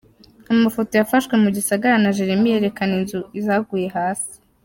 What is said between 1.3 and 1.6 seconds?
mu